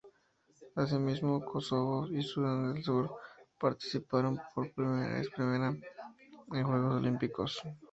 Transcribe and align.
Asimismo, 0.75 1.43
Kosovo 1.45 2.07
y 2.07 2.23
Sudán 2.23 2.73
del 2.73 2.83
Sur 2.83 3.11
participaron 3.59 4.41
por 4.55 4.63
vez 4.73 5.29
primera 5.29 5.67
en 5.67 5.79
unos 6.49 6.65
Juegos 6.67 6.95
Olímpicos. 6.95 7.59